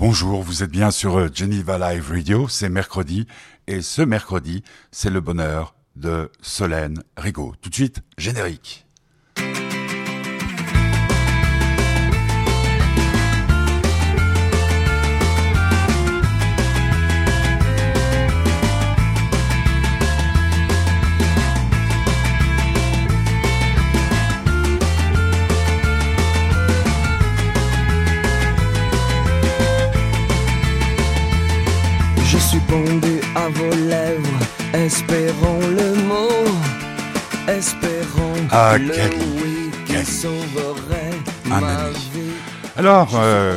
[0.00, 3.26] Bonjour, vous êtes bien sur euh, Geneva Live Radio, c'est mercredi,
[3.66, 7.52] et ce mercredi, c'est le bonheur de Solène Rigaud.
[7.60, 8.86] Tout de suite, générique.
[33.34, 34.38] À vos lèvres,
[34.72, 36.28] espérons le mot,
[37.48, 38.92] espérons ah, le
[39.42, 41.10] oui qui sauverait
[41.46, 42.32] ma vie.
[42.76, 43.56] Alors, euh,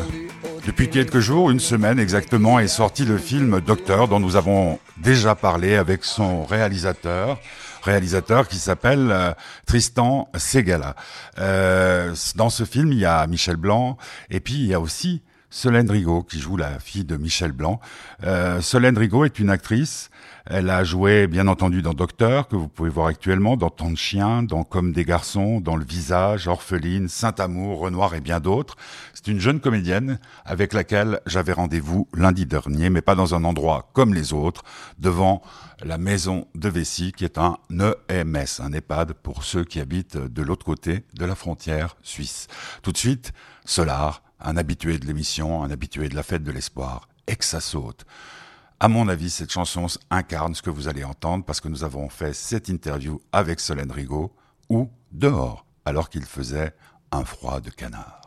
[0.65, 5.35] depuis quelques jours, une semaine exactement, est sorti le film Docteur dont nous avons déjà
[5.35, 7.39] parlé avec son réalisateur
[7.83, 9.33] réalisateur qui s'appelle euh,
[9.65, 10.95] Tristan Segala.
[11.39, 13.97] Euh, dans ce film, il y a Michel Blanc
[14.29, 15.21] et puis il y a aussi
[15.53, 17.79] Solène Rigaud, qui joue la fille de Michel Blanc.
[18.23, 20.09] Euh, Solène Rigaud est une actrice.
[20.47, 23.95] Elle a joué, bien entendu, dans Docteur, que vous pouvez voir actuellement, dans Tant de
[23.95, 28.77] chiens, dans Comme des garçons, dans Le visage, Orpheline, Saint-Amour, Renoir et bien d'autres.
[29.13, 33.91] C'est une jeune comédienne avec laquelle j'avais rendez-vous lundi dernier, mais pas dans un endroit
[33.93, 34.63] comme les autres,
[34.97, 35.43] devant
[35.83, 37.57] la maison de Vessy, qui est un
[38.09, 42.47] EMS, un EHPAD pour ceux qui habitent de l'autre côté de la frontière suisse.
[42.81, 43.33] Tout de suite,
[43.65, 47.59] Solar, un habitué de l'émission, un habitué de la fête de l'espoir, et que ça
[47.59, 48.05] saute.
[48.79, 52.09] À mon avis, cette chanson incarne ce que vous allez entendre parce que nous avons
[52.09, 54.35] fait cette interview avec Solène Rigaud
[54.69, 56.75] ou dehors, alors qu'il faisait
[57.11, 58.22] un froid de canard.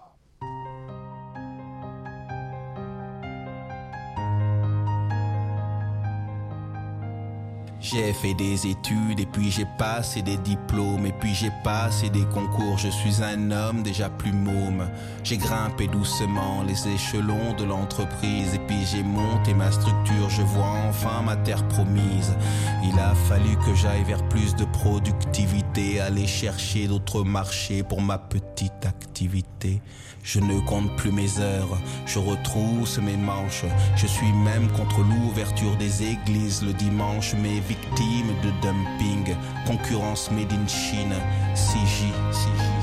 [7.81, 12.25] J'ai fait des études et puis j'ai passé des diplômes et puis j'ai passé des
[12.25, 12.79] concours.
[12.79, 14.89] Je suis un homme déjà plus môme.
[15.23, 20.31] J'ai grimpé doucement les échelons de l'entreprise et puis j'ai monté ma structure.
[20.31, 22.35] Je vois enfin ma terre promise.
[22.83, 28.19] Il a fallu que j'aille vers plus de productivité, aller chercher d'autres marchés pour ma
[28.19, 29.83] petite activité.
[30.27, 33.65] Je ne compte plus mes heures, je retrousse mes manches.
[33.95, 40.53] Je suis même contre l'ouverture des églises le dimanche, mais victime de dumping, concurrence made
[40.53, 41.15] in Chine,
[41.55, 42.13] CJ,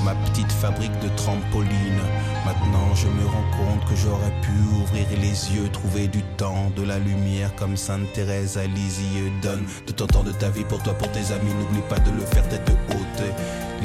[0.04, 2.02] ma petite fabrique de trampoline.
[2.44, 6.82] Maintenant je me rends compte que j'aurais pu ouvrir les yeux, trouver du temps, de
[6.82, 9.30] la lumière comme Sainte Thérèse à Lisieux.
[9.42, 12.10] Donne de ton temps de ta vie pour toi, pour tes amis, n'oublie pas de
[12.10, 13.24] le faire tête haute.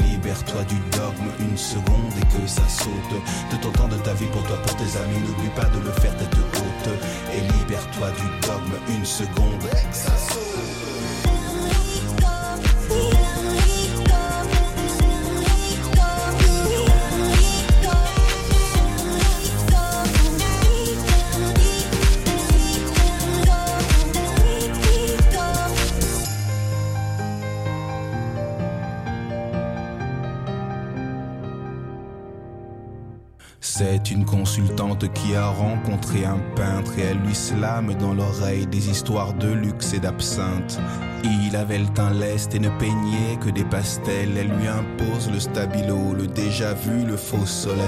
[0.04, 3.22] Libère-toi du dogme une seconde et que ça saute.
[3.52, 5.92] De ton temps de ta vie pour toi, pour tes amis, n'oublie pas de le
[5.92, 6.94] faire tête haute.
[7.34, 10.69] Et libère-toi du dogme une seconde et que ça saute.
[34.12, 39.34] Une consultante qui a rencontré un peintre et elle lui slame dans l'oreille des histoires
[39.34, 40.80] de luxe et d'absinthe.
[41.24, 44.36] Il avait le teint leste et ne peignait que des pastels.
[44.36, 47.86] Elle lui impose le stabilo, le déjà vu, le faux soleil.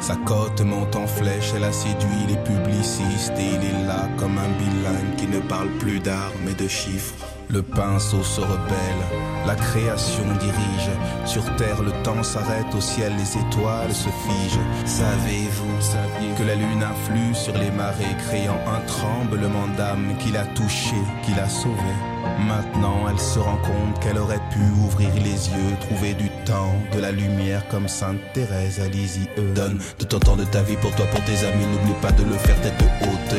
[0.00, 4.36] Sa cote monte en flèche, elle a séduit les publicistes et il est là comme
[4.36, 7.35] un bilingue qui ne parle plus d'art mais de chiffres.
[7.48, 9.04] Le pinceau se rebelle,
[9.46, 10.90] la création dirige.
[11.24, 14.58] Sur terre, le temps s'arrête, au ciel, les étoiles se figent.
[14.84, 20.96] Savez-vous, que la lune influe sur les marées, créant un tremblement d'âme qui l'a touché,
[21.22, 21.94] qui l'a sauvé?
[22.38, 27.00] Maintenant, elle se rend compte qu'elle aurait pu ouvrir les yeux, trouver du temps, de
[27.00, 29.26] la lumière comme Sainte Thérèse à Lisieux.
[29.54, 32.24] Donne de ton temps de ta vie pour toi, pour tes amis, n'oublie pas de
[32.24, 33.36] le faire tête haute.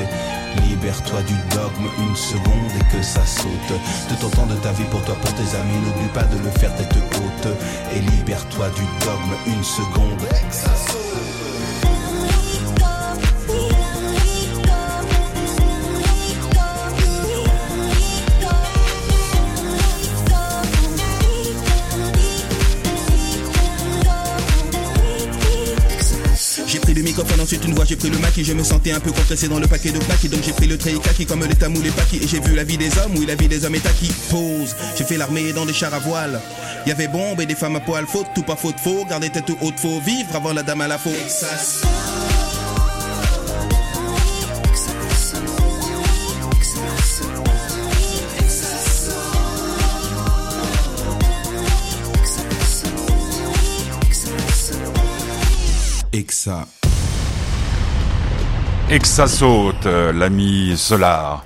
[0.67, 3.79] Libère-toi du dogme une seconde et que ça saute.
[4.09, 6.49] De ton temps de ta vie pour toi, pour tes amis, n'oublie pas de le
[6.59, 7.47] faire tête haute.
[7.95, 11.46] Et libère-toi du dogme une seconde et que ça saute.
[27.41, 29.67] Ensuite une voix, j'ai pris le maquis, je me sentais un peu compressé dans le
[29.67, 32.27] paquet de plaques, donc j'ai pris le trait kaki comme les tamous, les paquis, et
[32.27, 34.11] j'ai vu la vie des hommes, oui la vie des hommes est acquis.
[34.29, 36.39] Pause, j'ai fait l'armée dans des chars à voile.
[36.85, 39.49] Y avait bombe et des femmes à poil, faute, tout pas faute, faux, garder tête
[39.61, 41.13] haute, faut vivre, avant la dame à la faute.
[58.89, 61.45] Et que ça saute, euh, l'ami Solar.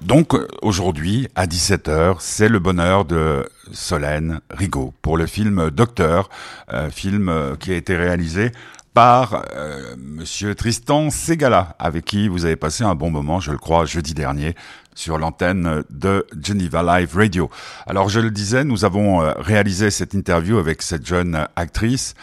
[0.00, 6.30] Donc aujourd'hui, à 17h, c'est le bonheur de Solène Rigaud pour le film Docteur,
[6.72, 8.52] euh, film euh, qui a été réalisé
[8.94, 13.58] par euh, Monsieur Tristan Segala, avec qui vous avez passé un bon moment, je le
[13.58, 14.54] crois, jeudi dernier,
[14.94, 17.50] sur l'antenne de Geneva Live Radio.
[17.86, 22.14] Alors je le disais, nous avons euh, réalisé cette interview avec cette jeune actrice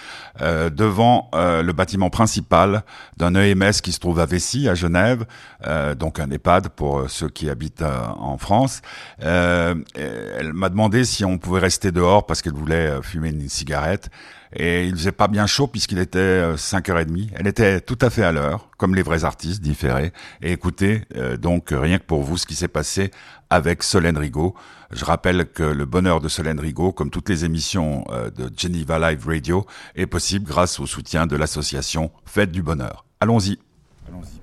[0.41, 2.83] euh, devant euh, le bâtiment principal
[3.17, 5.25] d'un EMS qui se trouve à Vessy, à Genève,
[5.67, 8.81] euh, donc un EHPAD pour ceux qui habitent en France.
[9.19, 14.09] elle m'a demandé si on pouvait rester dehors parce qu'elle voulait fumer une cigarette.
[14.55, 17.29] Et il faisait pas bien chaud puisqu'il était 5h30.
[17.35, 20.11] Elle était tout à fait à l'heure, comme les vrais artistes, différés.
[20.41, 21.03] Et écoutez,
[21.39, 23.11] donc rien que pour vous, ce qui s'est passé
[23.51, 24.55] avec Solène Rigaud.
[24.91, 28.05] Je rappelle que le bonheur de Solène Rigaud, comme toutes les émissions
[28.35, 29.65] de Geneva Live Radio,
[29.95, 33.05] est possible grâce au soutien de l'association Fête du Bonheur.
[33.19, 33.59] Allons-y.
[34.07, 34.39] Allons-y.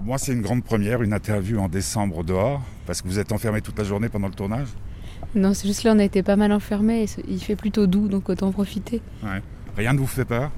[0.00, 3.60] moi, c'est une grande première, une interview en décembre dehors, parce que vous êtes enfermé
[3.60, 4.68] toute la journée pendant le tournage?
[5.34, 8.28] Non, c'est juste là, on a été pas mal enfermés, il fait plutôt doux, donc
[8.28, 9.02] autant en profiter.
[9.22, 9.42] Ouais.
[9.76, 10.50] Rien ne vous fait peur?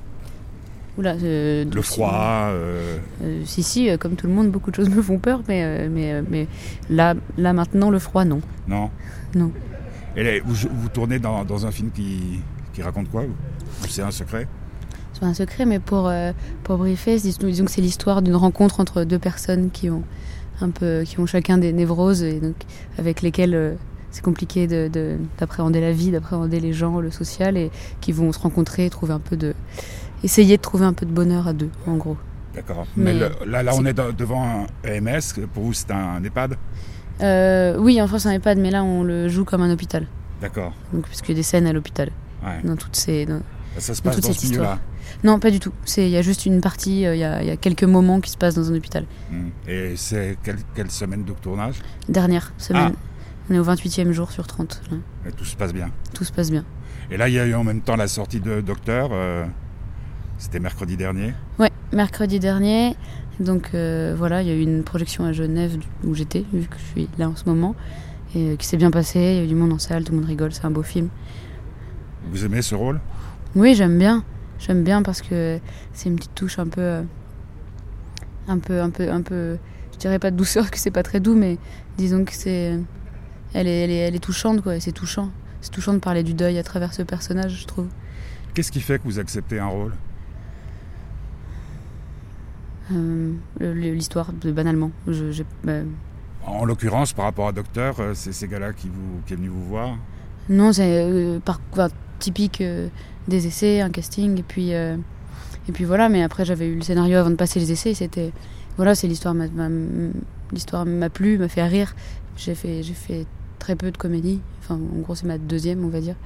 [0.96, 2.48] Oula, euh, le froid.
[2.50, 2.98] Euh...
[3.22, 6.22] Euh, si si, comme tout le monde, beaucoup de choses me font peur, mais mais
[6.22, 6.46] mais
[6.88, 8.40] là là maintenant le froid non.
[8.68, 8.90] Non.
[9.34, 9.50] Non.
[10.16, 12.40] Et vous, vous tournez dans, dans, un film qui,
[12.72, 13.24] qui raconte quoi
[13.88, 14.46] C'est un secret?
[15.12, 16.12] C'est un secret, mais pour
[16.62, 20.04] pour briefer, disons que c'est l'histoire d'une rencontre entre deux personnes qui ont
[20.60, 22.54] un peu qui ont chacun des névroses et donc
[22.98, 23.76] avec lesquelles
[24.14, 28.38] c'est compliqué d'appréhender de, la vie, d'appréhender les gens, le social, et qui vont se
[28.38, 29.54] rencontrer, trouver un peu de,
[30.24, 32.16] essayer de trouver un peu de bonheur à deux, en gros.
[32.54, 32.86] D'accord.
[32.96, 35.46] Mais, Mais le, là, là, on est devant un EMS.
[35.52, 36.56] Pour vous, c'est un EHPAD?
[37.20, 40.06] Euh, Oui, en France, c'est un EHPAD, mais là, on le joue comme un hôpital.
[40.40, 40.72] D'accord.
[40.92, 42.10] Donc, a des scènes à l'hôpital.
[42.44, 42.60] Ouais.
[42.64, 43.26] Dans toutes ces.
[43.26, 43.40] Dans,
[43.78, 44.78] ça se passe dans, dans ce milieu-là
[45.24, 45.72] Non, pas du tout.
[45.96, 48.54] Il y a juste une partie, il y, y, a quelques moments qui se passent
[48.54, 49.04] dans un hôpital.
[49.30, 49.36] Mmh.
[49.68, 51.76] Et c'est quelle, quelle, semaine de tournage?
[52.08, 52.92] Dernière semaine.
[52.94, 53.48] Ah.
[53.50, 54.82] On est au 28e jour sur 30.
[54.90, 54.96] Là.
[55.28, 56.64] Et tout se passe bien Tout se passe bien.
[57.10, 59.10] Et là, il y a eu en même temps la sortie de Docteur.
[59.12, 59.44] Euh,
[60.38, 62.96] C'était mercredi dernier Ouais, mercredi dernier.
[63.40, 66.76] Donc euh, voilà, il y a eu une projection à Genève où j'étais, vu que
[66.78, 67.74] je suis là en ce moment,
[68.34, 69.18] et euh, qui s'est bien passé.
[69.18, 70.82] Il y a eu du monde en salle, tout le monde rigole, c'est un beau
[70.82, 71.08] film.
[72.30, 73.00] Vous aimez ce rôle?
[73.54, 74.24] Oui, j'aime bien.
[74.58, 75.58] J'aime bien parce que
[75.92, 76.80] c'est une petite touche un peu.
[76.80, 77.02] euh,
[78.48, 79.56] un peu, un peu, un peu.
[79.92, 81.58] Je dirais pas de douceur, que c'est pas très doux, mais
[81.96, 82.78] disons que c'est.
[83.52, 84.78] Elle est, elle, est, elle est touchante, quoi.
[84.80, 85.30] C'est touchant.
[85.60, 87.88] C'est touchant de parler du deuil à travers ce personnage, je trouve.
[88.52, 89.92] Qu'est-ce qui fait que vous acceptez un rôle?
[93.60, 94.90] L'histoire, banalement.
[95.06, 95.80] Je, je, bah...
[96.46, 99.64] En l'occurrence, par rapport à Docteur, c'est ces gars-là qui, vous, qui est venu vous
[99.64, 99.96] voir?
[100.50, 101.58] Non, c'est euh, par,
[102.18, 102.88] typique euh,
[103.28, 104.96] des essais, un casting, et puis, euh,
[105.68, 106.10] et puis voilà.
[106.10, 107.94] Mais après, j'avais eu le scénario avant de passer les essais.
[107.94, 108.30] C'était
[108.76, 109.46] voilà, c'est l'histoire m'a,
[110.52, 111.94] l'histoire m'a plu, m'a fait rire.
[112.36, 113.26] J'ai fait, j'ai fait
[113.58, 114.40] très peu de comédie.
[114.60, 116.16] Enfin, en gros, c'est ma deuxième, on va dire.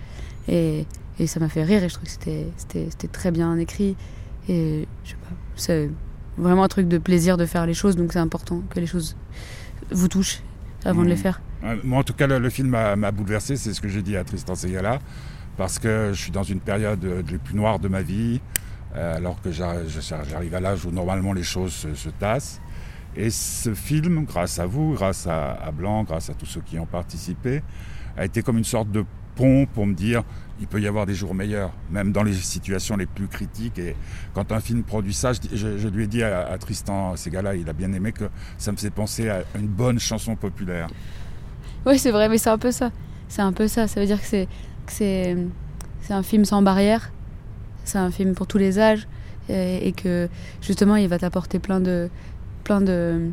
[0.48, 0.84] Et,
[1.20, 3.94] et ça m'a fait rire et je trouve que c'était, c'était, c'était très bien écrit.
[4.48, 5.90] Et je sais pas, c'est
[6.38, 9.16] vraiment un truc de plaisir de faire les choses, donc c'est important que les choses
[9.90, 10.42] vous touchent
[10.84, 11.04] avant mmh.
[11.04, 11.40] de les faire.
[11.82, 14.24] Moi, en tout cas, le, le film m'a bouleversé, c'est ce que j'ai dit à
[14.24, 15.00] Tristan Segala,
[15.56, 18.40] parce que je suis dans une période les plus noires de ma vie,
[18.94, 22.60] euh, alors que j'arrive à l'âge où normalement les choses se, se, tassent.
[23.16, 26.78] Et ce film, grâce à vous, grâce à, à Blanc, grâce à tous ceux qui
[26.78, 27.62] ont participé,
[28.16, 30.22] a été comme une sorte de pont pour me dire
[30.60, 33.78] il peut y avoir des jours meilleurs, même dans les situations les plus critiques.
[33.78, 33.94] Et
[34.34, 37.72] quand un film produit ça, je, lui ai dit à, à Tristan Segala, il a
[37.72, 38.24] bien aimé que
[38.58, 40.88] ça me fait penser à une bonne chanson populaire.
[41.86, 42.90] Oui, c'est vrai, mais c'est un peu ça.
[43.28, 43.86] C'est un peu ça.
[43.86, 44.48] Ça veut dire que c'est
[44.86, 45.36] que c'est
[46.00, 47.12] c'est un film sans barrière.
[47.84, 49.06] C'est un film pour tous les âges
[49.48, 50.28] et, et que
[50.60, 52.10] justement il va t'apporter plein de
[52.64, 53.30] plein de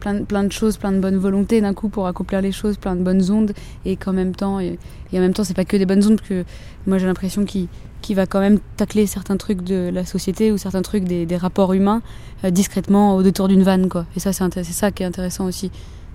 [0.00, 2.96] plein, plein de choses, plein de bonnes volontés d'un coup pour accomplir les choses, plein
[2.96, 3.52] de bonnes ondes
[3.84, 4.78] et qu'en même temps et,
[5.12, 6.44] et en même temps c'est pas que des bonnes ondes que
[6.86, 7.68] moi j'ai l'impression qu'il
[8.00, 11.36] qui va quand même tacler certains trucs de la société ou certains trucs des, des
[11.36, 12.00] rapports humains
[12.44, 14.06] euh, discrètement au détour d'une vanne quoi.
[14.16, 15.70] Et ça c'est ça qui est intéressant aussi,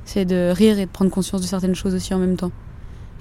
[0.05, 2.51] c'est de rire et de prendre conscience de certaines choses aussi en même temps.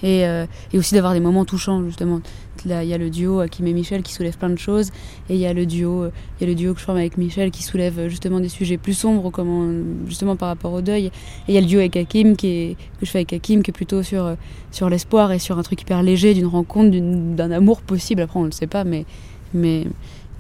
[0.03, 2.21] Et, euh, et, aussi d'avoir des moments touchants justement.
[2.67, 4.91] Là, il y a le duo Hakim et Michel qui soulève plein de choses,
[5.29, 7.17] et il y a le duo, il y a le duo que je forme avec
[7.17, 9.69] Michel qui soulève justement des sujets plus sombres, comment
[10.07, 11.07] justement par rapport au deuil.
[11.07, 11.13] Et
[11.49, 13.71] il y a le duo avec Hakim qui est, que je fais avec Hakim qui
[13.71, 14.37] est plutôt sur
[14.71, 16.97] sur l'espoir et sur un truc hyper léger d'une rencontre,
[17.37, 18.23] d'un amour possible.
[18.23, 19.07] Après on le sait pas, mais
[19.55, 19.87] mais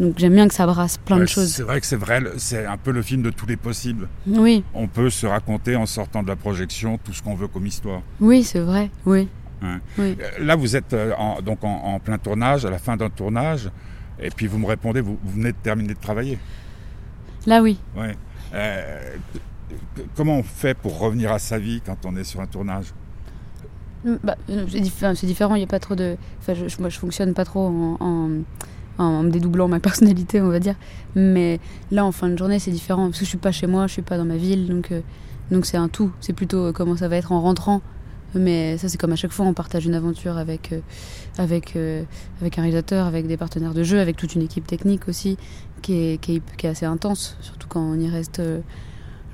[0.01, 1.53] donc j'aime bien que ça brasse plein ouais, de choses.
[1.53, 4.09] C'est vrai que c'est vrai, c'est un peu le film de tous les possibles.
[4.27, 4.65] Oui.
[4.75, 8.03] On peut se raconter en sortant de la projection tout ce qu'on veut comme histoire.
[8.21, 8.91] Oui, c'est vrai.
[9.07, 9.29] Oui.
[9.99, 10.17] Oui.
[10.41, 13.71] Là, vous êtes en, donc en, en, plein tournage, à la fin d'un tournage,
[14.21, 16.39] et puis vous me répondez, vous, vous, venez de terminer de travailler.
[17.47, 17.79] Là, oui.
[17.97, 18.17] Ouais.
[18.55, 19.17] Euh,
[20.17, 22.93] comment on fait pour revenir à sa vie quand on est sur un tournage?
[24.05, 26.17] Mm, bah, euh, c'est diffé- c'est différent, il n'y a pas trop de.
[26.41, 28.31] Enfin, je, moi, je fonctionne pas trop en, en,
[28.99, 30.75] en me dédoublant ma personnalité, on va dire.
[31.15, 33.87] Mais là, en fin de journée, c'est différent parce que je suis pas chez moi,
[33.87, 35.01] je suis pas dans ma ville, donc euh,
[35.51, 36.13] donc c'est un tout.
[36.21, 37.81] C'est plutôt euh, comment ça va être en rentrant.
[38.35, 40.81] Mais ça, c'est comme à chaque fois, on partage une aventure avec euh,
[41.39, 42.03] avec euh,
[42.41, 45.37] avec un réalisateur, avec des partenaires de jeu, avec toute une équipe technique aussi,
[45.83, 48.61] qui est qui est, qui est assez intense, surtout quand on y reste euh,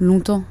[0.00, 0.42] longtemps.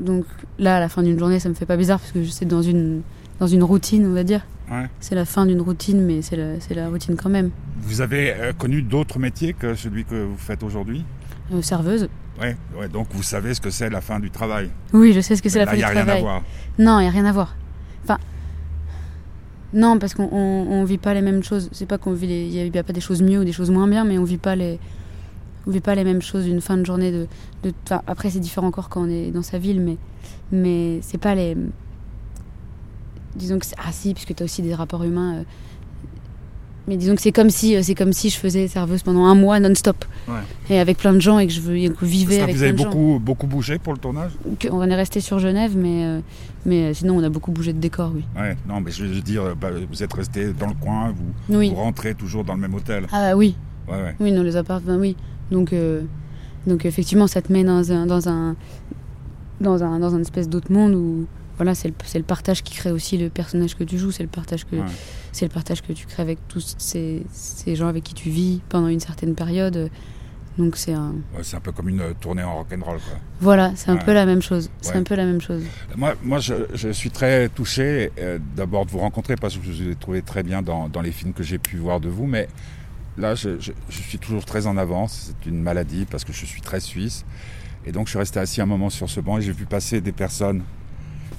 [0.00, 0.24] Donc
[0.58, 2.62] là, à la fin d'une journée, ça me fait pas bizarre parce que c'est dans
[2.62, 3.02] une
[3.40, 4.44] dans une routine, on va dire.
[4.70, 4.86] Ouais.
[5.00, 7.50] C'est la fin d'une routine, mais c'est la, la routine quand même.
[7.80, 11.04] Vous avez euh, connu d'autres métiers que celui que vous faites aujourd'hui?
[11.52, 12.08] Euh, serveuse
[12.40, 14.70] ouais, ouais, donc vous savez ce que c'est la fin du travail.
[14.94, 16.04] Oui, je sais ce que c'est la Là, fin il du n'y a rien à
[16.04, 16.22] travail.
[16.22, 16.42] voir.
[16.78, 17.54] Non, il n'y a rien à voir.
[18.04, 18.18] Enfin,
[19.72, 21.68] non, parce qu'on on, vit pas les mêmes choses.
[21.72, 23.88] C'est pas qu'on vit il y a pas des choses mieux ou des choses moins
[23.88, 24.78] bien, mais on vit pas les,
[25.66, 27.26] on vit pas les mêmes choses d'une fin de journée de,
[28.06, 29.96] après c'est différent encore quand on est dans sa ville, mais,
[30.52, 31.56] mais c'est pas les,
[33.34, 35.38] disons que ah si, puisque as aussi des rapports humains.
[35.38, 35.42] euh,
[36.86, 39.34] mais disons que c'est comme si, euh, c'est comme si je faisais serveuse pendant un
[39.34, 40.34] mois non-stop, Ouais.
[40.70, 42.78] et avec plein de gens et que je je vivais avec vous plein avez de
[42.78, 42.84] gens.
[42.84, 44.32] beaucoup, beaucoup bougé pour le tournage?
[44.70, 46.20] On est resté sur Genève, mais, euh,
[46.66, 48.24] mais euh, sinon on a beaucoup bougé de décor, oui.
[48.36, 51.12] Ouais, non, mais je veux dire, bah, vous êtes resté dans le coin,
[51.48, 51.70] vous, Oui.
[51.70, 53.06] vous rentrez toujours dans le même hôtel.
[53.12, 53.54] Ah oui,
[53.88, 54.14] Ouais, ouais.
[54.20, 55.16] oui, dans les appartements, oui.
[55.50, 56.02] Donc, euh,
[56.66, 58.56] donc effectivement, ça te met dans un, dans un,
[59.60, 61.26] dans un, dans un espèce d'autre monde où
[61.56, 64.64] voilà, c'est le, partage qui crée aussi le personnage que tu joues, c'est le partage
[64.64, 64.82] que, Ouais.
[65.32, 68.60] c'est le partage que tu crées avec tous ces, ces gens avec qui tu vis
[68.68, 69.90] pendant une certaine période.
[70.56, 72.98] Donc c'est un, Ouais, c'est un peu comme une euh, tournée en rock'n'roll.
[72.98, 73.18] Quoi.
[73.40, 74.04] voilà, c'est un Ouais.
[74.04, 74.70] peu la même chose.
[74.80, 75.62] C'est un peu la même chose.
[75.96, 79.70] Moi, moi je, je suis très touché euh, d'abord de vous rencontrer parce que je
[79.84, 82.26] vous ai trouvé très bien dans, dans les films que j'ai pu voir de vous,
[82.26, 82.46] mais
[83.18, 85.32] là, je, je- je suis toujours très en avance.
[85.42, 87.24] C'est une maladie parce que je suis très suisse.
[87.86, 90.00] Et donc, je suis resté assis un moment sur ce banc et j'ai vu passer
[90.00, 90.62] des personnes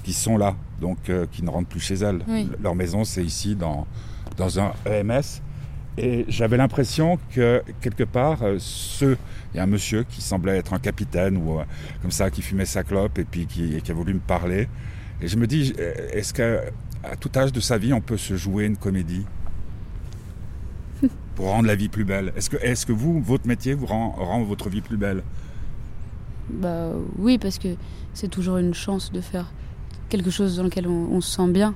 [0.06, 2.20] qui sont là, donc euh, qui ne rentrent plus chez elles.
[2.28, 2.48] Oui.
[2.62, 3.88] Leur maison, c'est ici, dans,
[4.36, 5.42] dans un EMS.
[5.98, 9.18] Et j'avais l'impression que quelque part, euh, ceux,
[9.52, 11.64] il y a un monsieur qui semblait être un capitaine ou euh,
[12.02, 14.68] comme ça, qui fumait sa clope et puis qui, qui a voulu me parler.
[15.20, 16.60] Et je me dis, euh, est-ce qu'à
[17.02, 19.26] à tout âge de sa vie, on peut se jouer une comédie
[21.34, 22.32] pour rendre la vie plus belle?
[22.36, 25.24] Est-ce que, est que vous, votre métier, vous rend, rend votre vie plus belle?
[26.48, 27.74] Bah oui, parce que
[28.14, 29.52] c'est toujours une chance de faire
[30.08, 31.74] quelque chose dans lequel on, on se sent bien.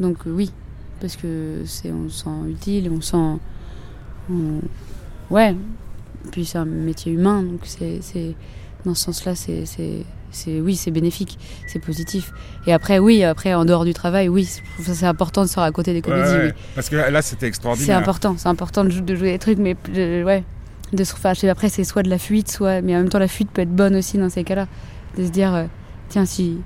[0.00, 0.50] Donc euh, oui,
[1.00, 3.40] parce que c'est on se sent utile, on se sent,
[4.30, 4.60] on-
[5.30, 5.54] ouais.
[6.32, 8.34] Puis c'est un métier humain, donc c'est, c'est
[8.84, 12.32] dans ce sens-là, c'est, c'est, c'est oui, c'est bénéfique, c'est positif.
[12.66, 14.44] Et après, oui, après en dehors du travail, oui,
[14.80, 16.22] c'est important de se raconter des comédies.
[16.30, 16.46] Ouais, oui.
[16.48, 16.54] ouais.
[16.74, 17.98] Parce que là, c'était C'est extraordinaire.
[17.98, 20.44] important, c'est important de, jou- de jouer des trucs, mais euh, ouais.
[20.92, 22.80] De se, enfin, après, c'est soit de la fuite, soit.
[22.82, 24.66] Mais en même temps, la fuite peut être bonne aussi dans ces cas-là.
[25.18, 25.64] De se dire, euh,
[26.08, 26.58] tiens, si,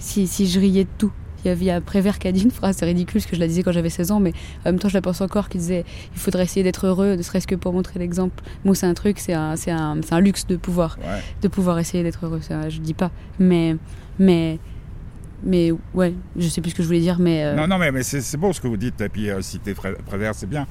[0.00, 1.12] si, si je riais de tout.
[1.44, 3.24] Il y a- il y a Prévert qui a dit une phrase, c'est ridicule, parce
[3.30, 4.32] que je la disais quand j'avais 16 ans, mais
[4.64, 7.22] en même temps, je la pense encore, qui disait il faudrait essayer d'être heureux, ne
[7.22, 8.42] serait-ce que pour montrer l'exemple.
[8.66, 11.20] Moi, c'est un truc, c'est un, c'est un, c'est un luxe de pouvoir, Ouais.
[11.40, 12.40] de pouvoir essayer d'être heureux.
[12.42, 13.10] Ça, je dis pas.
[13.38, 13.76] Mais.
[14.18, 14.58] mais
[15.42, 17.42] mais ouais, je sais plus ce que je voulais dire, mais.
[17.44, 19.00] euh, Non, non, mais, mais c'est beau ce que vous dites.
[19.00, 20.66] Et puis, euh, citer Prévert, c'est bien.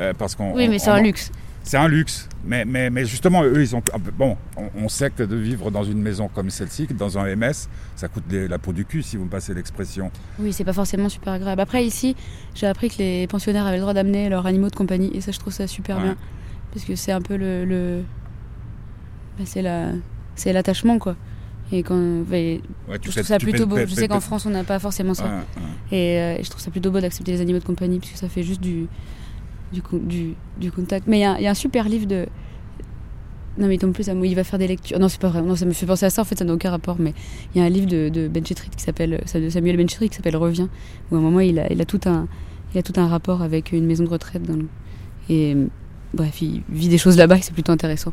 [0.00, 1.30] Euh, parce qu'on, oui, mais c'est un luxe.
[1.68, 2.30] C'est un luxe.
[2.46, 3.82] Mais, mais, mais justement, eux, ils ont.
[3.92, 7.36] ah, Bon, on, on sait que de vivre dans une maison comme celle-ci, dans un
[7.36, 10.10] MS, ça coûte la peau du cul, si vous me passez l'expression.
[10.38, 11.60] Oui, c'est pas forcément super agréable.
[11.60, 12.16] Après, ici,
[12.54, 15.30] j'ai appris que les pensionnaires avaient le droit d'amener leurs animaux de compagnie, et ça,
[15.30, 16.04] je trouve ça super Ouais.
[16.04, 16.16] bien.
[16.72, 17.66] Parce que c'est un peu le.
[17.66, 18.02] le...
[19.38, 19.90] bah, c'est la...
[20.36, 21.16] c'est l'attachement, quoi.
[21.70, 22.22] Et quand.
[22.30, 23.76] Ouais, je trouve ça plutôt beau.
[23.76, 25.24] Je sais qu'en France, on n'a pas forcément ça.
[25.24, 25.30] Ouais,
[25.92, 25.98] ouais.
[25.98, 28.18] Et, euh, et je trouve ça plutôt beau d'accepter les animaux de compagnie, parce que
[28.18, 28.86] ça fait juste du,
[29.72, 31.06] du, du, du contact.
[31.06, 32.26] Mais il y, y a un super livre de.
[33.58, 35.00] Non, mais en plus, il va faire des lectures.
[35.00, 35.42] Non, c'est pas vrai.
[35.42, 36.22] Non, ça me fait penser à ça.
[36.22, 36.96] En fait, ça n'a aucun rapport.
[37.00, 37.12] Mais
[37.54, 39.20] il y a un livre de, de Ben qui s'appelle.
[39.26, 40.68] ça, de Samuel Ben Chetrit qui s'appelle Reviens.
[41.10, 42.28] Où à un moment, il a, il a, tout, un,
[42.72, 44.42] il a tout un rapport avec une maison de retraite.
[44.44, 44.68] Dans le-
[45.28, 45.56] Et
[46.14, 48.12] bref, il vit des choses là-bas et c'est plutôt intéressant.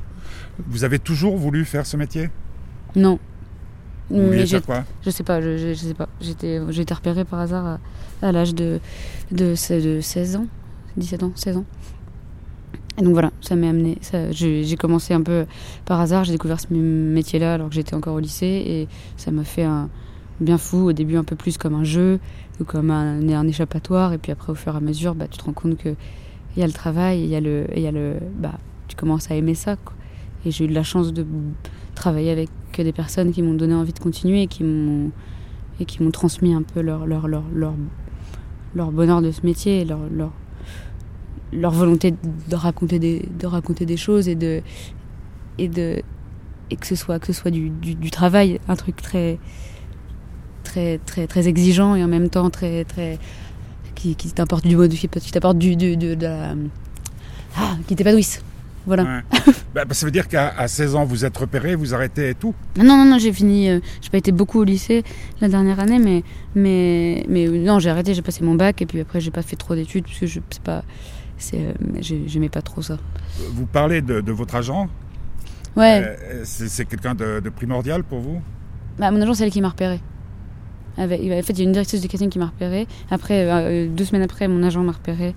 [0.67, 2.29] Vous avez toujours voulu faire ce métier?
[2.95, 3.19] Non.
[4.09, 4.83] Vous Mais faire quoi?
[5.03, 6.07] Je sais pas, je, je, sais pas.
[6.21, 7.79] J'étais, j'ai été repérée par hasard à,
[8.27, 8.79] à l'âge de,
[9.31, 10.47] de, de 16 ans,
[10.97, 11.65] 17 ans, 16 ans.
[12.97, 13.97] Et donc voilà, ça m'est amené.
[14.31, 15.45] J'ai commencé un peu
[15.85, 18.87] par hasard, j'ai découvert ce métier-là alors que j'étais encore au lycée et
[19.17, 19.89] ça m'a fait un
[20.39, 20.87] bien fou.
[20.87, 22.19] Au début, un peu plus comme un jeu
[22.59, 24.13] ou comme un, échappatoire.
[24.13, 25.95] Et puis après, au fur et à mesure, bah, tu te rends compte qu'il
[26.55, 27.65] y a le travail, il y a le.
[27.75, 28.53] y a le bah,
[28.87, 29.75] tu commences à aimer ça.
[30.45, 31.25] Et j'ai eu de la chance de
[31.95, 35.11] travailler avec des personnes qui m'ont donné envie de continuer et qui m'ont
[35.79, 37.73] et qui m'ont transmis un peu leur leur, leur, leur,
[38.75, 40.31] leur bonheur de ce métier, leur, leur,
[41.55, 42.13] leur volonté
[42.49, 44.61] de raconter des, de raconter des choses et de,
[45.57, 46.01] et de
[46.71, 49.39] et que ce soit que ce soit du, du, du travail, un truc très
[50.63, 53.19] très très très exigeant et en même temps très très
[53.93, 56.55] qui, qui t'apporte du qui t'apporte du, du de, de la
[57.57, 58.41] ah, qui t'épanouisse.
[58.85, 59.03] Voilà.
[59.03, 59.41] Ouais.
[59.75, 62.53] Bah, ça veut dire qu'à à 16 ans, vous êtes repéré, vous arrêtez et tout?
[62.77, 63.69] Non, non, non, j'ai fini.
[63.69, 65.03] euh, j'ai pas été beaucoup au lycée
[65.41, 66.23] la dernière année, mais,
[66.55, 69.57] mais, mais non, j'ai arrêté, j'ai passé mon bac et puis après, j'ai pas fait
[69.57, 70.85] trop d'études parce que je sais pas.
[71.53, 72.97] Euh, j'ai- j'aimais pas trop ça.
[73.51, 74.87] Vous parlez de, de votre agent
[75.75, 78.41] Ouais, Euh, C'est quelqu'un de, de primordial pour vous?
[78.97, 79.99] Bah, mon agent, c'est elle qui m'a repéré.
[80.97, 82.87] Avec- en fait, il y a une directrice de casting qui m'a repéré.
[83.11, 85.33] Après, euh, deux semaines après, mon agent m'a repéré.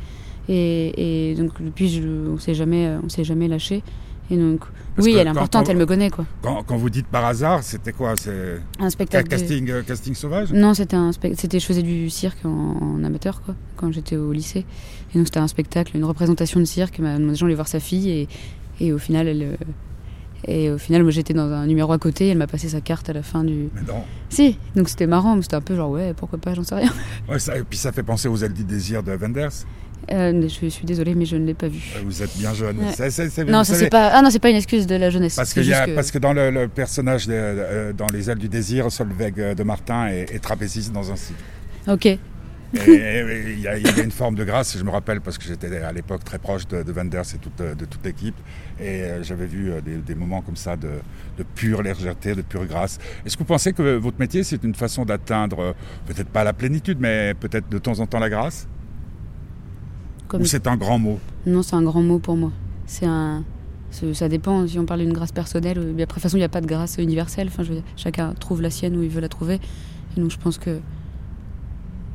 [0.49, 2.03] Et, et donc, depuis, je,
[2.33, 3.83] on s'est jamais, on jamais lâché.
[4.31, 4.61] Et donc,
[4.95, 6.27] Parce oui, elle est importante, quand- elle me connaît, quoi.
[6.43, 8.15] quand, quand vous dites par hasard, c'était quoi?
[8.17, 9.25] C'est Un spectacle.
[9.25, 10.53] de- casting, euh, casting sauvage?
[10.53, 12.49] Non, c'était un c'était je faisais du cirque en,
[12.81, 14.67] en amateur quoi, quand j'étais au lycée.
[15.15, 16.99] Et donc c'était un spectacle, une représentation de cirque.
[16.99, 18.29] Ma, agent allait voir sa fille et,
[18.81, 19.57] et au final elle euh,
[20.47, 22.27] et au final moi j'étais dans un numéro à côté.
[22.27, 23.71] et Elle m'a passé sa carte à la fin du.
[23.75, 24.03] Mais non.
[24.29, 26.93] Si, donc c'était marrant, mais c'était un peu genre ouais pourquoi pas, j'en sais rien.
[27.31, 29.65] Ouais, ça, et puis ça fait penser aux ailes du désir de Wenders.
[30.11, 31.81] Euh, je suis désolée mais je ne l'ai pas vu.
[32.05, 32.79] Vous êtes bien jeune.
[32.79, 33.11] Ouais.
[33.11, 35.37] C'est- non c'est pas ah non c'est pas une excuse de la jeunesse.
[35.37, 38.07] Parce que, y a- juste que- parce que dans le, le personnage de, euh, dans
[38.13, 41.37] Les ailes du désir, Solveig euh, de Martin est, est trapéziste dans un site.
[41.87, 42.19] Ok.
[42.75, 45.45] Il y, a- il y a une forme de grâce, je me rappelle, parce que
[45.45, 48.35] j'étais à l'époque très proche de, de Wenders et toute, de toute l'équipe.
[48.79, 50.89] Et j'avais vu des, des moments comme ça de,
[51.39, 52.99] de pure légèreté, de pure grâce.
[53.25, 55.75] Est-ce que vous pensez que votre métier, c'est une façon d'atteindre,
[56.07, 58.69] peut-être pas la plénitude, mais peut-être de temps en temps la grâce?
[60.29, 62.53] Comme Ou c'est un grand mot Non, c'est un grand mot pour moi.
[62.87, 63.45] C'est un.
[64.13, 65.79] Ça dépend si on parle d'une grâce personnelle.
[65.97, 67.49] mais Après, de toute façon, il n'y a pas de grâce universelle.
[67.49, 69.61] Enfin, je veux dire, chacun trouve la sienne où il veut la trouver.
[70.17, 70.81] Et donc, je pense que.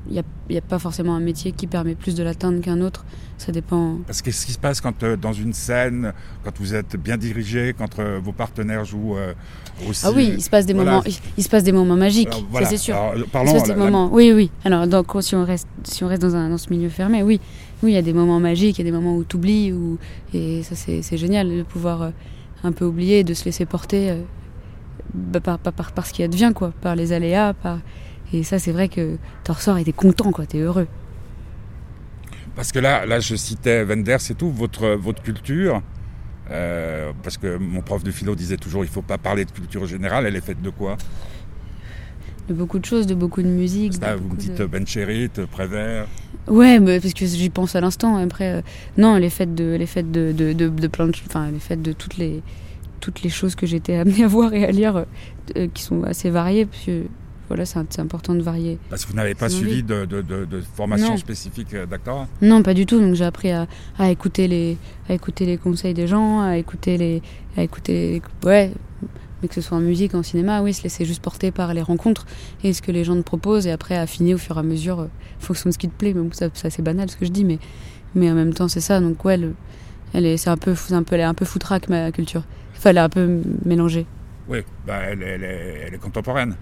[0.08, 2.60] Il n'y a, il y a pas forcément un métier qui permet plus de l'atteindre
[2.62, 3.06] qu'un autre.
[3.38, 4.00] Ça dépend.
[4.06, 7.16] Parce que ce qui se passe quand euh, dans une scène, quand vous êtes bien
[7.18, 9.34] dirigé, quand euh, vos partenaires jouent euh,
[9.90, 10.06] aussi.
[10.06, 10.92] Ah oui, il se passe des Voilà.
[10.92, 12.66] moments, il, il se passe des moments magiques, Alors, voilà.
[12.68, 12.96] ça c'est sûr.
[12.96, 14.10] Alors, Il parlons, se passe des la- la- moments.
[14.12, 14.52] Oui, oui.
[14.66, 17.40] Alors, donc, si on reste, si on reste dans, un, dans ce milieu fermé, oui,
[17.82, 19.72] oui, il y a des moments magiques, il y a des moments où tu oublies,
[19.74, 19.98] où...
[20.34, 22.12] et ça c'est c'est génial de pouvoir
[22.64, 24.16] un peu oublier, de se laisser porter
[25.14, 27.80] bah, par, par, par, par ce qui advient, quoi, par les aléas, par...
[28.34, 30.88] et ça c'est vrai que t'en ressors et t'es content, quoi, t'es heureux.
[32.56, 35.82] Parce que là, là, je citais Wenders et tout, votre, votre culture.
[36.52, 39.86] euh, parce que mon prof de philo disait toujours, il faut pas parler de culture
[39.88, 40.26] générale.
[40.28, 40.98] Elle est faite de quoi?
[42.48, 43.98] De beaucoup de choses, de beaucoup de musique.
[43.98, 46.06] De vous me dites de- Ben Chérit, Prévert.
[46.48, 48.18] Ouais, mais parce que j'y pense à l'instant.
[48.18, 48.62] Après, euh,
[48.98, 51.94] non, les fêtes de, les fêtes de, de, de, plein de, enfin, les fêtes de
[51.94, 52.44] toutes les,
[53.00, 55.04] toutes les choses que j'étais amenée à voir et à lire, euh,
[55.56, 57.04] euh, qui sont assez variées, parce que
[57.54, 58.80] voilà, c'est important de varier.
[58.90, 61.18] Parce que vous n'avez pas suivi de, de, de, de formation Non.
[61.18, 62.28] spécifique euh, d'acteur.
[62.42, 63.00] Non, pas du tout.
[63.00, 63.68] Donc j'ai appris à,
[64.00, 67.22] à écouter les, à écouter les conseils des gens, à écouter les,
[67.56, 68.72] à écouter, ouais,
[69.42, 71.82] mais que ce soit en musique, en cinéma, oui, se laisser juste porter par les
[71.84, 72.26] rencontres
[72.64, 75.02] et ce que les gens te proposent et après affiner au fur et à mesure,
[75.02, 75.08] euh,
[75.40, 76.14] fonction de ce qui te plaît.
[76.16, 77.60] Mais bon, ça, ça c'est banal ce que je dis, mais,
[78.16, 79.00] mais en même temps c'est ça.
[79.00, 79.54] Donc ouais, le-
[80.14, 82.44] elle est, c'est un peu, c'est un peu, elle est un peu foutraque ma culture.
[82.76, 84.06] Enfin, elle est un peu mélangée.
[84.50, 86.56] Oui, bah, elle, elle est, elle est contemporaine.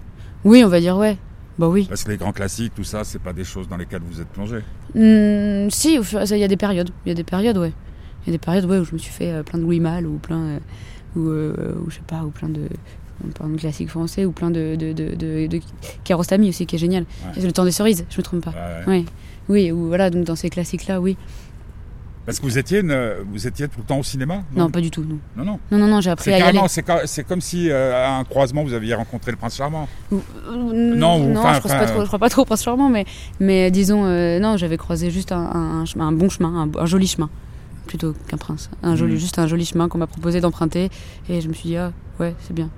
[0.43, 1.17] Oui, on va dire ouais.
[1.59, 1.85] Bah oui.
[1.87, 4.29] Parce que les grands classiques, tout ça, c'est pas des choses dans lesquelles vous êtes
[4.29, 4.57] plongé.
[4.95, 6.89] Hmm, si, il y a des périodes.
[7.05, 7.73] Il y a des périodes, ouais.
[8.23, 9.79] Il y a des périodes, ouais, où je me suis fait euh, plein de Louis
[9.79, 10.59] Malle ou plein, euh,
[11.15, 12.61] ou, euh, ou je sais pas, ou plein de,
[13.35, 15.59] plein de classiques français ou plein de, de, de, de, de
[16.03, 17.03] Kiarostami aussi, qui est génial.
[17.03, 17.31] Ouais.
[17.35, 18.53] C'est Le temps des cerises, je me trompe pas.
[18.87, 18.99] Ouais.
[18.99, 19.05] Ouais.
[19.49, 21.17] Oui, ou voilà, donc dans ces classiques-là, oui.
[22.31, 24.89] Parce que vous étiez, une- vous étiez tout le temps au cinéma Non, pas du
[24.91, 25.17] tout, non.
[25.35, 25.43] non.
[25.45, 25.59] non.
[25.71, 26.59] Non, non, non, j'ai appris à y aller.
[27.05, 29.87] c'est comme si euh, à un croisement vous aviez rencontré le prince charmant.
[30.11, 30.15] Ou-
[30.49, 33.05] euh, Non, ou non, je, pas trop, je crois pas trop au Prince Charmant, mais,
[33.39, 36.79] mais disons, euh, non, j'avais croisé juste un, un, un chemin, un bon chemin, un,
[36.79, 37.29] un joli chemin,
[37.87, 38.69] plutôt qu'un prince.
[38.83, 39.19] Un joli, Mhm.
[39.19, 40.89] Juste un joli chemin qu'on m'a proposé d'emprunter,
[41.29, 42.69] et je me suis dit, ah, ouais, c'est bien.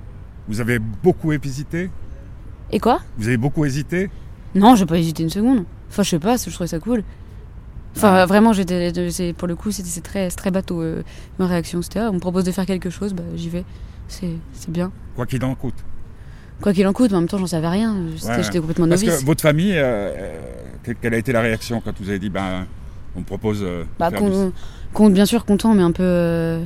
[0.48, 1.90] Vous avez beaucoup hésité?
[2.72, 3.00] Et quoi?
[3.18, 4.10] Vous avez beaucoup hésité?
[4.56, 5.64] Non, j'ai pas hésité une seconde.
[5.90, 7.04] Enfin, je sais pas, je trouvais ça cool.
[7.96, 10.82] Enfin, vraiment, j'étais, pour le coup, c'était c'est très, très bateau.
[10.82, 11.04] euh,
[11.40, 13.64] ma réaction, c'était, ah, on me propose de faire quelque chose, bah, j'y vais.
[14.08, 14.30] C'est
[14.70, 14.92] bien.
[15.16, 15.76] Quoi qu'il en coûte.
[16.62, 17.94] Quoi qu'il en coûte, mais en même temps, j'en savais rien.
[17.96, 18.44] Ouais.
[18.44, 19.20] J'étais complètement Parce novice.
[19.22, 20.40] que votre famille, euh, euh,
[21.02, 22.66] quelle- a été la réaction quand vous avez dit, ben,
[23.16, 24.52] on me propose euh, Bah, faire con-
[24.94, 26.60] con- bien sûr content, mais un peu,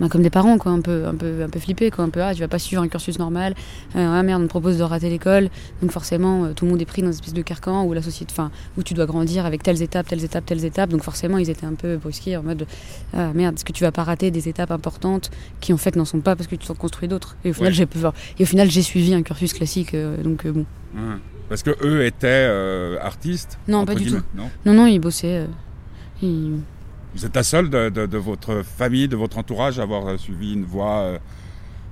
[0.00, 2.22] bah, comme des parents, quoi, un peu, un peu, un peu flippé, quoi, un peu
[2.22, 3.54] ah, tu vas pas suivre un cursus normal,
[3.96, 5.50] euh, ah merde, on te propose de rater l'école,
[5.82, 8.02] donc forcément euh, tout le monde est pris dans une espèce de carcan où la
[8.02, 11.38] société, enfin, où tu dois grandir avec telles étapes, telles étapes, telles étapes, donc forcément
[11.38, 12.66] ils étaient un peu brusqués en mode
[13.14, 16.04] ah merde, est-ce que tu vas pas rater des étapes importantes qui en fait n'en
[16.06, 17.36] sont pas parce que tu t'en construis d'autres?
[17.44, 17.74] Et au final Ouais.
[17.76, 20.64] j'ai pu voir, et au final j'ai suivi un cursus classique, euh, donc bon.
[21.48, 22.48] Parce que eux étaient
[23.02, 24.20] artistes Non, pas du tout.
[24.34, 24.48] Non?
[24.64, 25.46] Non non, ils bossaient.
[26.22, 26.58] ils-
[27.14, 30.16] vous êtes la seule de, de- de votre famille, de votre entourage à avoir euh,
[30.16, 31.18] suivi une voie euh,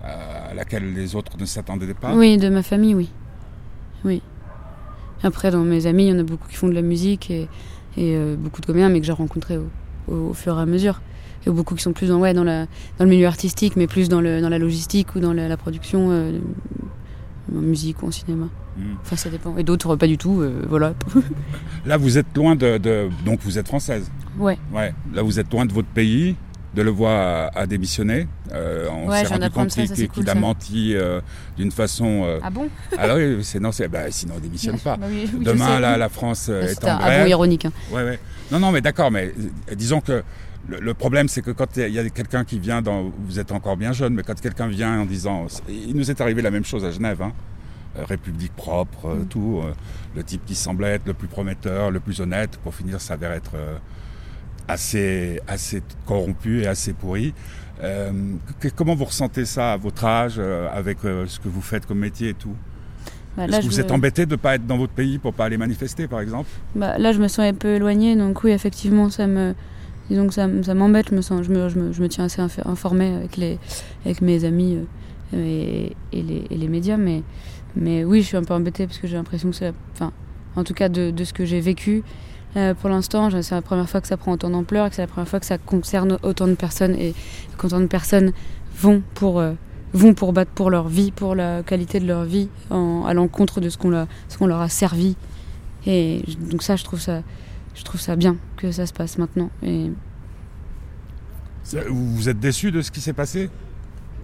[0.04, 2.14] à laquelle les autres ne s'attendaient pas?
[2.14, 3.10] Oui, de ma famille, oui.
[4.04, 4.22] Oui.
[5.22, 7.42] Après, dans mes amis, il y en a beaucoup qui font de la musique et,
[7.96, 9.68] et euh, beaucoup de comédiens, mais que j'ai rencontrés au,
[10.06, 11.00] au, au fur et à mesure.
[11.46, 12.66] Et beaucoup qui sont plus dans, ouais, dans, la,
[12.98, 15.56] dans le milieu artistique, mais plus dans, le, dans la logistique ou dans la, la
[15.56, 16.38] production, euh,
[17.52, 18.46] en musique ou en cinéma.
[18.76, 18.82] Mm.
[19.02, 19.56] Enfin, ça dépend.
[19.56, 20.94] Et d'autres, pas du tout, euh, voilà.
[21.86, 24.08] Là, vous êtes loin de, de- Donc, vous êtes française?
[24.38, 24.58] Ouais.
[24.72, 24.94] Ouais.
[25.12, 26.36] Là, vous êtes loin de votre pays.
[26.74, 28.28] De le voir à, à démissionner.
[28.52, 31.20] Euh, on Ouais, s'est rendu compte qu'il c'est cool, a menti euh,
[31.56, 32.24] d'une façon.
[32.26, 32.68] euh, Ah bon?
[32.98, 34.96] Alors oui, c'est non, c'est bah, sinon on démissionne pas.
[35.00, 35.96] Bah oui, oui, je Demain, sais.
[35.98, 37.20] la, France euh, est C'était en grève.
[37.22, 37.64] avou ironique.
[37.64, 37.72] hein.
[37.90, 38.18] Ouais, ouais.
[38.52, 39.32] Non, non, mais d'accord, mais
[39.74, 40.22] disons que
[40.68, 43.10] le, le problème, c'est que quand il y a quelqu'un qui vient dans.
[43.26, 45.46] Vous êtes encore bien jeune, mais quand quelqu'un vient en disant.
[45.70, 47.32] Il nous est arrivé la même chose à Genève, hein.
[48.06, 49.62] République propre, euh, tout.
[50.14, 53.52] le type qui semblait être le plus prometteur, le plus honnête, pour finir s'avère être
[54.68, 57.34] assez, assez corrompu et assez pourri.
[57.82, 58.10] Euh,
[58.60, 61.86] que- comment vous ressentez ça à votre âge, euh, avec euh, ce que vous faites
[61.86, 62.54] comme métier et tout
[63.36, 65.44] Bah, Est-ce que vous êtes embêté de ne pas être dans votre pays pour pas
[65.44, 66.48] aller manifester, par exemple?
[66.74, 69.54] Bah, là, je me sens un peu éloignée, donc oui, effectivement, ça me,
[70.10, 71.10] disons que ça, m'embête.
[71.10, 73.58] Je me sens, je me, je me, je me tiens assez inf- informée avec les,
[74.04, 74.78] avec mes amis
[75.34, 77.22] euh, et, et les, et les médias, mais,
[77.76, 80.12] mais oui, je suis un peu embêtée parce que j'ai l'impression que c'est, enfin,
[80.56, 82.02] en tout cas de, de ce que j'ai vécu.
[82.56, 85.08] Euh, pour l'instant, c'est la première fois que ça prend autant d'ampleur que c'est la
[85.08, 87.14] première fois que ça concerne autant de personnes et
[87.58, 88.32] qu'autant de personnes
[88.76, 89.52] vont pour, euh,
[89.92, 93.68] vont pour battre pour leur vie, pour la qualité de leur vie, à l'encontre de
[93.68, 95.16] ce qu'on, leur- a servi.
[95.86, 97.22] Et donc ça, je trouve ça,
[97.74, 99.50] je trouve ça bien que ça se passe maintenant.
[101.90, 103.50] Vous êtes déçu de ce qui s'est passé?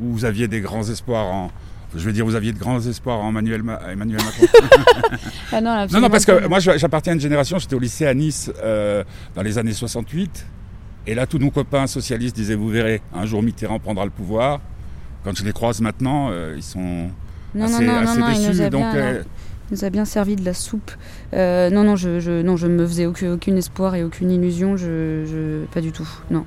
[0.00, 1.50] Ou vous aviez des grands espoirs en.
[1.96, 4.46] Je veux dire, vous aviez de grands espoirs en Emmanuel, Ma- Emmanuel Macron
[5.52, 8.06] ah non, Non, absolument non, parce que moi, j'appartiens à une génération, j'étais au lycée
[8.06, 9.04] à Nice euh,
[9.34, 10.46] dans les années 68.
[11.06, 14.60] Et là, tous nos copains socialistes disaient Vous verrez, un jour Mitterrand prendra le pouvoir.
[15.22, 17.10] Quand je les croise maintenant, euh, ils sont
[17.54, 18.62] non, assez, non, non, assez non, il nous déçus.
[18.62, 19.22] a donc, bien, euh,
[19.70, 20.90] il nous a bien servi de la soupe.
[21.32, 24.76] Non, non, je, je, non, je me faisais aucun, aucun espoir et aucune illusion.
[24.76, 26.08] Je, je, pas du tout.
[26.30, 26.44] Non.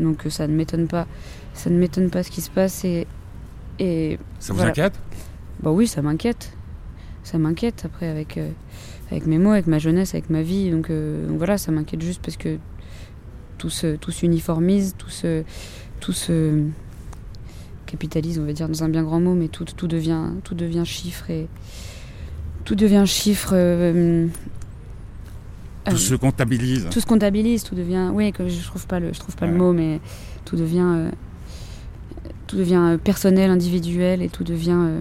[0.00, 1.06] Donc ça ne m'étonne pas.
[1.54, 3.06] Ça ne m'étonne pas ce qui se passe et
[3.78, 4.70] et ça vous voilà.
[4.70, 4.94] inquiète?
[5.62, 6.52] Bah oui, ça m'inquiète.
[7.22, 8.50] Ça m'inquiète après avec, euh,
[9.10, 10.70] avec mes mots, avec ma jeunesse, avec ma vie.
[10.70, 12.58] Donc, euh, donc voilà, ça m'inquiète juste parce que
[13.58, 15.42] tout se, tout s'uniformise, tout se,
[16.00, 16.62] tout se
[17.86, 20.84] capitalise, on va dire dans un bien grand mot, mais tout, tout, devient, tout devient
[20.84, 21.48] chiffre et
[22.64, 23.50] tout devient chiffre.
[23.54, 24.26] euh,
[25.88, 26.88] Tout se comptabilise.
[26.90, 28.10] tout se comptabilise, tout devient.
[28.12, 30.00] Oui, que je trouve pas le, je trouve pas le mot, mais
[30.44, 31.10] tout devient,
[32.54, 34.76] tout devient euh, personnel, individuel, et tout devient.
[34.76, 35.00] euh,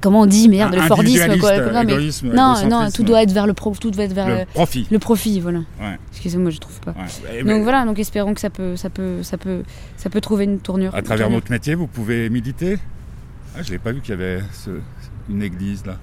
[0.00, 1.56] comment on dit merde, le Fordisme quoi.
[1.72, 4.44] Non, mais- non, tout doit être vers le pro, tout doit être vers Le euh,
[4.54, 4.86] profit.
[4.90, 5.58] le profit, voilà.
[5.80, 5.98] Ouais.
[6.12, 6.94] Excusez-moi, je trouve pas.
[7.32, 7.42] Ouais.
[7.42, 9.62] Donc voilà, donc espérons que ça peut, ça peut, ça peut,
[9.96, 10.94] ça peut trouver une tournure.
[10.94, 11.40] À travers tournure.
[11.40, 12.78] votre métier, vous pouvez méditer?
[13.56, 14.70] Ah, Je n'ai pas vu qu'il y avait ce-
[15.28, 15.96] une église là.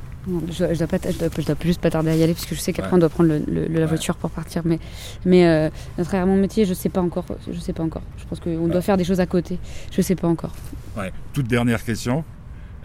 [0.51, 2.33] Je, dois- je dois pas, je dois, je dois juste pas tarder à y aller
[2.33, 2.95] parce que je sais qu'après Ouais.
[2.95, 3.85] on doit prendre le- le- la Ouais.
[3.85, 4.61] voiture pour partir.
[4.65, 4.79] Mais,
[5.25, 7.25] mais euh, à travers mon métier, je sais pas encore.
[7.51, 8.01] Je sais pas encore.
[8.17, 9.59] Je pense qu'on doit faire des choses à côté.
[9.91, 10.51] Je sais pas encore.
[10.97, 11.11] Ouais.
[11.33, 12.23] Toute dernière question.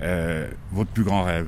[0.02, 1.46] Euh, votre plus grand rêve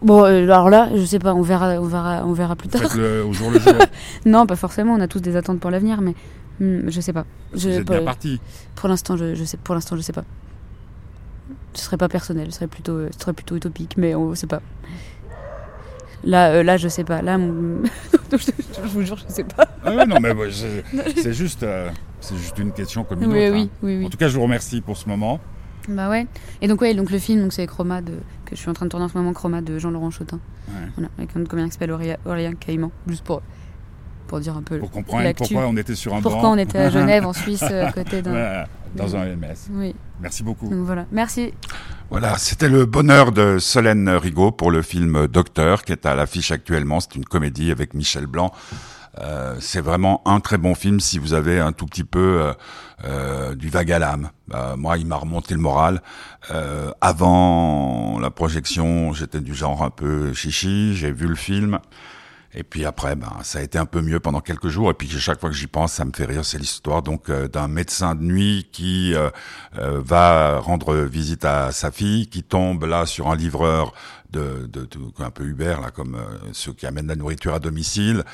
[0.00, 1.32] Bon, euh, alors là, je sais pas.
[1.34, 2.80] On verra, on verra, on verra plus tard.
[2.82, 3.72] Faites-le au jour le jour.
[4.26, 4.94] Non, pas forcément.
[4.94, 6.14] On a tous des attentes pour l'avenir, mais
[6.60, 7.24] hmm, je sais pas.
[7.54, 8.40] Je- vous êtes bien parti.
[8.74, 9.56] pour l'instant, je, je sais.
[9.58, 10.24] Pour l'instant, je sais pas.
[11.74, 12.46] Ce serait pas personnel.
[12.50, 14.60] Ce serait plutôt, euh, ce serait plutôt utopique, mais on sait pas.
[16.24, 17.20] Là, euh, là, je sais pas.
[17.22, 17.82] Là, mon-
[18.32, 19.66] je, je vous jure, je sais pas.
[19.84, 20.32] Ah non, mais
[21.16, 23.54] c'est juste, euh, c'est juste une question comme une Oui, autre.
[23.54, 23.68] oui, hein.
[23.82, 24.06] oui, oui.
[24.06, 25.40] En tout cas, je vous remercie pour ce moment.
[25.88, 26.28] Bah ouais.
[26.60, 28.12] Et donc ouais, donc le film, donc c'est Chroma de
[28.44, 30.38] que je suis en train de tourner en ce moment, Chroma de Jean-Laurent Chotin.
[30.68, 30.74] Ouais.
[30.94, 33.42] Voilà, avec un comédien qui s'appelle Aurélien, Aurélien Caïman, juste pour
[34.32, 36.52] pour dire un peu Pour comprendre pourquoi on était sur un pourquoi banc.
[36.52, 38.30] on était à Genève, en Suisse, euh, à côté d'un.
[38.30, 39.68] Voilà, dans un MS.
[39.72, 39.94] Oui.
[40.22, 40.70] Merci beaucoup.
[40.70, 41.04] Donc voilà.
[41.12, 41.52] Merci.
[42.08, 46.50] Voilà, c'était le bonheur de Solène Rigaud pour le film Docteur, qui est à l'affiche
[46.50, 47.00] actuellement.
[47.00, 48.52] C'est une comédie avec Michel Blanc.
[49.20, 52.52] Euh, c'est vraiment un très bon film si vous avez un tout petit peu euh,
[53.04, 54.30] euh, du vague à l'âme.
[54.54, 56.00] Euh, moi, il m'a remonté le moral.
[56.50, 60.96] Euh, avant la projection, j'étais du genre un peu chichi.
[60.96, 61.80] J'ai vu le film.
[62.54, 64.90] Et puis après, ben, ça a été un peu mieux pendant quelques jours.
[64.90, 66.44] Et puis chaque fois que j'y pense, ça me fait rire.
[66.44, 69.30] C'est l'histoire donc euh, d'un médecin de nuit qui euh,
[69.78, 73.94] euh, va rendre visite à sa fille, qui tombe là sur un livreur
[74.30, 76.18] de, de, de- un peu Uber là, comme
[76.52, 78.24] ceux qui amènent la nourriture à domicile.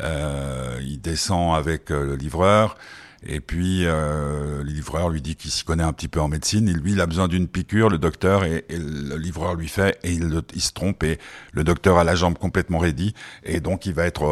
[0.00, 2.76] Il descend avec le livreur.
[3.24, 6.68] Et puis le livreur lui dit qu'il s'y connaît un petit peu en médecine.
[6.68, 10.12] Et lui, il a besoin d'une piqûre, le docteur, et, le livreur lui fait, et
[10.12, 11.18] il, il, se trompe, et
[11.52, 14.22] le docteur a la jambe complètement raidie, et donc il va être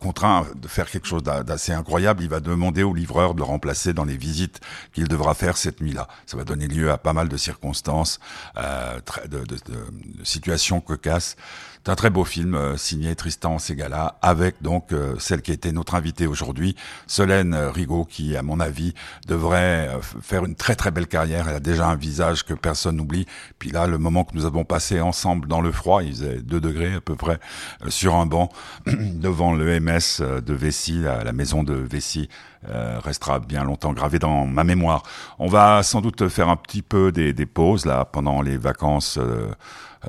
[0.00, 2.22] contraint de faire quelque chose d'assez incroyable.
[2.22, 4.60] Il va demander au livreur de le remplacer dans les visites
[4.92, 6.08] qu'il devra faire cette nuit-là.
[6.26, 8.20] Ça va donner lieu à pas mal de circonstances,
[8.56, 11.36] euh, de, de, de, situations cocasses.
[11.84, 15.72] C'est un très beau film euh, signé Tristan Segala avec donc euh, celle qui était
[15.72, 16.76] notre invitée aujourd'hui,
[17.08, 18.94] Solène Rigaud, qui à mon avis
[19.26, 21.48] devrait euh, faire une très très belle carrière.
[21.48, 23.26] Elle a déjà un visage que personne n'oublie.
[23.58, 26.60] Puis là, le moment que nous avons passé ensemble dans le froid, il faisait 2
[26.60, 27.40] degrés à peu près,
[27.88, 28.50] sur un banc
[28.86, 32.28] devant le MS de Vessy, la, maison de Vessy,
[32.68, 35.02] euh, restera bien longtemps gravé dans ma mémoire.
[35.40, 39.18] On va sans doute faire un petit peu des, des pauses là pendant les vacances
[39.18, 39.54] euh, euh,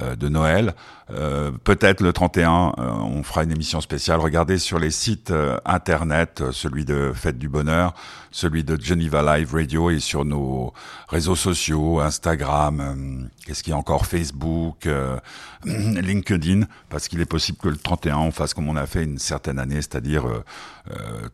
[0.01, 0.73] de Noël.
[1.11, 4.19] Euh, peut-être le 31, euh, on fera une émission spéciale.
[4.19, 5.33] Regardez sur les sites
[5.65, 7.93] internet, celui de Fête du Bonheur,
[8.31, 10.73] celui de Geneva Live Radio et sur nos
[11.09, 14.87] réseaux sociaux, Instagram, qu'est-ce qu'il y a encore, Facebook,
[15.65, 19.19] LinkedIn, parce qu'il est possible que le 31, on fasse comme on a fait une
[19.19, 20.25] certaine année, c'est-à-dire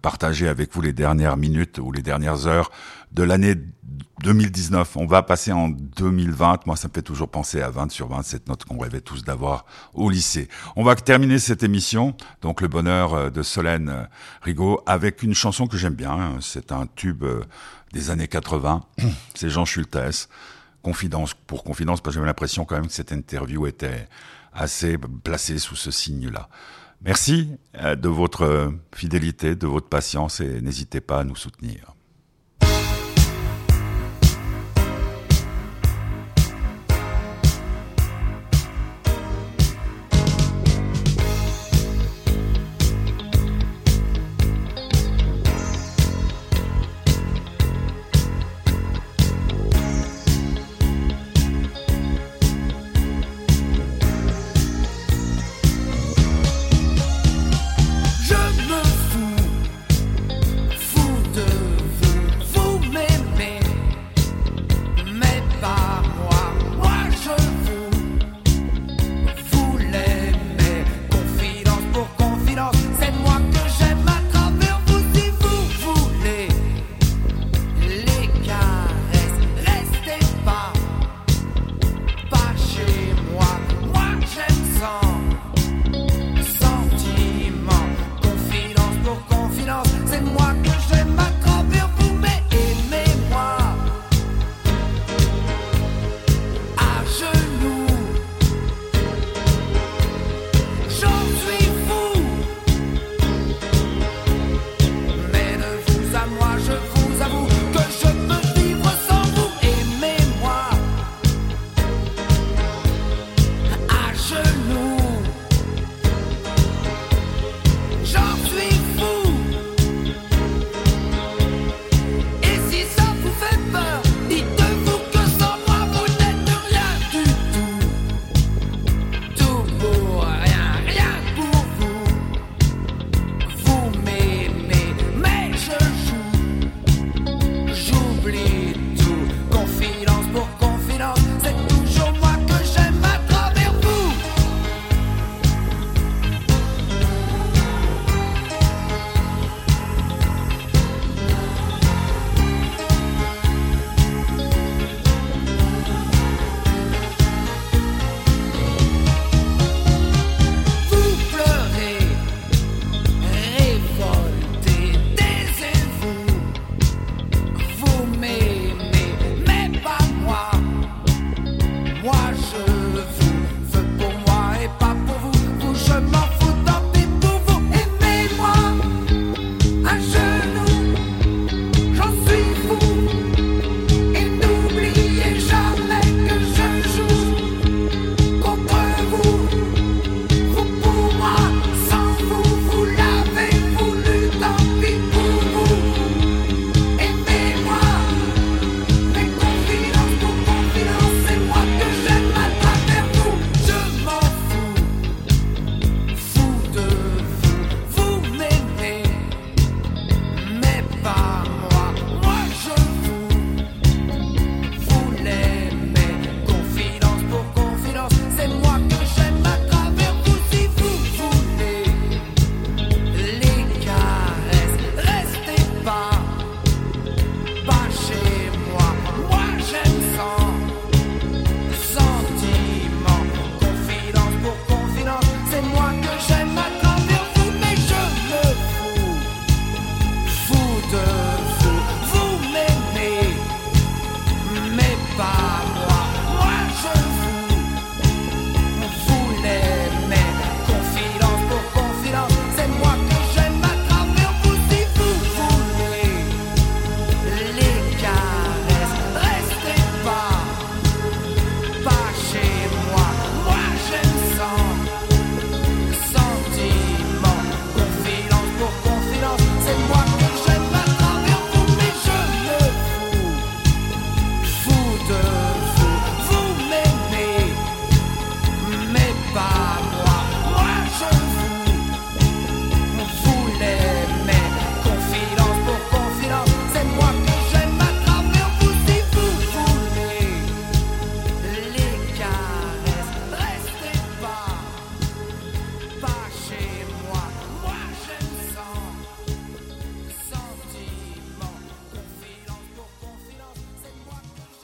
[0.02, 2.72] partager avec vous les dernières minutes ou les dernières heures
[3.12, 3.56] de l'année
[4.24, 4.98] 2019.
[4.98, 6.66] On va passer en 2020.
[6.66, 9.24] Moi, ça me fait toujours penser à 20 sur 20, cette note qu'on rêvait tous
[9.24, 10.48] d'avoir au lycée.
[10.76, 14.04] On va terminer cette émission, donc le bonheur euh, de Solène euh,
[14.42, 16.38] Rigaud, avec une chanson que j'aime bien.
[16.42, 17.44] C'est un tube euh,
[17.94, 18.84] des années 80.
[19.36, 20.30] C'est Jean Schultes.
[20.82, 24.08] Confidence pour confidence, parce que j'ai l'impression quand même que cette interview était
[24.54, 26.48] assez placée sous ce signe-là.
[27.02, 31.96] Merci de votre fidélité, de votre patience et n'hésitez pas à nous soutenir.